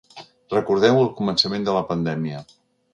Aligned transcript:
Recordeu 0.53 0.97
el 1.03 1.13
començament 1.21 1.69
de 1.71 1.79
la 1.79 1.87
pandèmia. 1.95 2.45